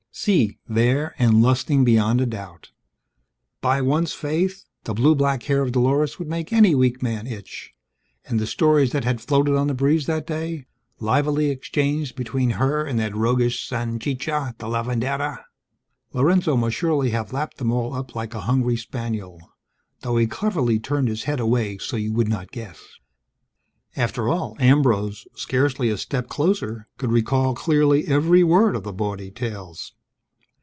[0.13, 2.71] Si, there and lusting beyond a doubt.
[3.61, 7.73] By one's faith, the blue black hair of Dolores would make any weak man itch;
[8.25, 10.65] and the stories that had floated on the breeze that day,
[10.99, 15.45] livelily exchanged between her and that roguish Sanchicha, the lavandera;
[16.11, 19.39] Lorenzo must surely have lapped them all up like a hungry spaniel,
[20.01, 22.83] though he cleverly turned his head away so you would not guess.
[23.95, 29.31] After all, Ambrose, scarcely a step closer, could recall clearly every word of the bawdy
[29.31, 29.93] tales!